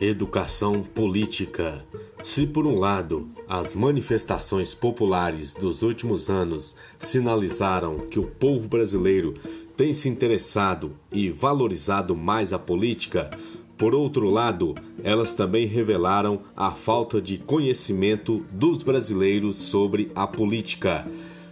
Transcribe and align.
Educação 0.00 0.82
política. 0.82 1.86
Se, 2.20 2.48
por 2.48 2.66
um 2.66 2.80
lado, 2.80 3.28
as 3.48 3.76
manifestações 3.76 4.74
populares 4.74 5.54
dos 5.54 5.82
últimos 5.82 6.28
anos 6.28 6.74
sinalizaram 6.98 8.00
que 8.00 8.18
o 8.18 8.26
povo 8.26 8.66
brasileiro 8.66 9.34
tem 9.76 9.92
se 9.92 10.08
interessado 10.08 10.92
e 11.12 11.30
valorizado 11.30 12.16
mais 12.16 12.52
a 12.52 12.58
política, 12.58 13.30
por 13.76 13.94
outro 13.94 14.28
lado, 14.28 14.74
elas 15.02 15.34
também 15.34 15.66
revelaram 15.66 16.40
a 16.56 16.72
falta 16.72 17.22
de 17.22 17.38
conhecimento 17.38 18.44
dos 18.50 18.82
brasileiros 18.82 19.56
sobre 19.56 20.10
a 20.14 20.26
política. 20.26 21.06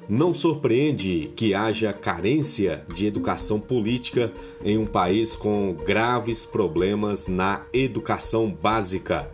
Não 0.08 0.34
surpreende 0.34 1.30
que 1.36 1.54
haja 1.54 1.92
carência 1.92 2.84
de 2.92 3.06
educação 3.06 3.60
política 3.60 4.32
em 4.64 4.76
um 4.76 4.84
país 4.84 5.36
com 5.36 5.74
graves 5.74 6.44
problemas 6.44 7.28
na 7.28 7.64
educação 7.72 8.50
básica. 8.50 9.30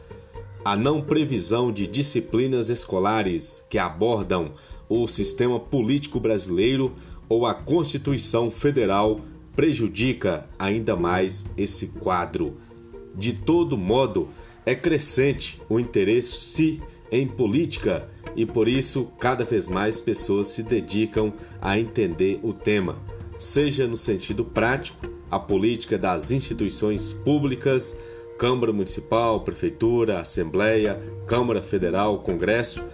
A 0.64 0.76
não 0.76 1.00
previsão 1.00 1.72
de 1.72 1.86
disciplinas 1.86 2.68
escolares 2.68 3.64
que 3.70 3.78
abordam 3.78 4.52
o 4.88 5.08
sistema 5.08 5.58
político 5.58 6.20
brasileiro 6.20 6.94
ou 7.28 7.46
a 7.46 7.54
Constituição 7.54 8.50
Federal 8.50 9.20
prejudica 9.56 10.48
ainda 10.58 10.94
mais 10.94 11.46
esse 11.56 11.88
quadro. 11.88 12.58
De 13.14 13.32
todo 13.32 13.76
modo, 13.76 14.28
é 14.66 14.74
crescente 14.74 15.60
o 15.68 15.80
interesse 15.80 16.82
em 17.10 17.26
política 17.26 18.08
e 18.38 18.46
por 18.46 18.68
isso 18.68 19.08
cada 19.18 19.44
vez 19.44 19.66
mais 19.66 20.00
pessoas 20.00 20.46
se 20.46 20.62
dedicam 20.62 21.32
a 21.60 21.76
entender 21.76 22.38
o 22.40 22.52
tema, 22.52 22.96
seja 23.36 23.84
no 23.88 23.96
sentido 23.96 24.44
prático, 24.44 25.08
a 25.28 25.40
política 25.40 25.98
das 25.98 26.30
instituições 26.30 27.12
públicas, 27.12 27.98
Câmara 28.38 28.72
Municipal, 28.72 29.40
Prefeitura, 29.40 30.20
Assembleia, 30.20 31.02
Câmara 31.26 31.60
Federal, 31.60 32.20
Congresso, 32.20 32.84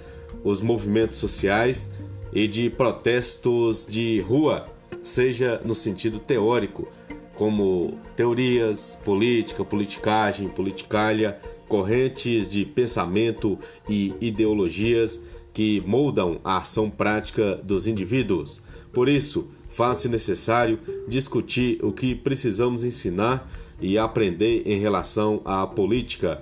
os 0.42 0.62
movimentos 0.62 1.19
sociais 1.19 1.91
e 2.33 2.48
de 2.48 2.70
protestos 2.70 3.84
de 3.84 4.20
rua, 4.20 4.65
seja 5.03 5.61
no 5.62 5.75
sentido 5.75 6.19
teórico, 6.19 6.89
como 7.34 7.98
teorias, 8.17 8.98
política, 9.05 9.62
politicagem, 9.62 10.48
politicalha, 10.48 11.39
correntes 11.75 12.53
de 12.53 12.64
pensamento 12.64 13.58
e 13.89 14.14
ideologias 14.20 15.20
que 15.53 15.83
moldam 15.84 16.41
a 16.44 16.58
ação 16.58 16.89
prática 16.89 17.56
dos 17.64 17.89
indivíduos. 17.89 18.62
Por 18.92 19.08
isso, 19.08 19.48
faz-se 19.69 20.08
necessário 20.08 20.78
discutir 21.08 21.84
o 21.84 21.91
que 21.91 22.14
precisamos 22.14 22.84
ensinar 22.84 23.50
e 23.81 23.98
aprender 23.98 24.62
em 24.64 24.78
relação 24.78 25.42
à 25.44 25.66
política. 25.66 26.41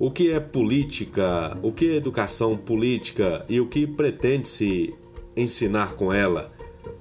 O 0.00 0.10
que 0.10 0.32
é 0.32 0.40
política? 0.40 1.56
O 1.62 1.70
que 1.70 1.92
é 1.92 1.94
educação 1.94 2.56
política 2.56 3.46
e 3.48 3.60
o 3.60 3.68
que 3.68 3.86
pretende-se 3.86 4.92
ensinar 5.36 5.92
com 5.92 6.12
ela? 6.12 6.50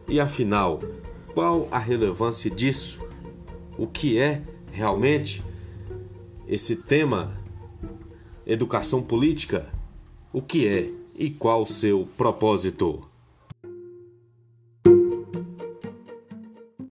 E 0.08 0.20
afinal, 0.20 0.84
qual 1.34 1.68
a 1.72 1.80
relevância 1.80 2.52
disso? 2.52 3.02
O 3.76 3.88
que 3.88 4.20
é 4.20 4.44
realmente 4.72 5.44
esse 6.48 6.76
tema? 6.76 7.44
Educação 8.46 9.02
política? 9.02 9.66
O 10.32 10.42
que 10.42 10.68
é? 10.68 11.06
e 11.18 11.30
qual 11.30 11.64
o 11.64 11.68
seu 11.68 12.08
propósito. 12.18 13.02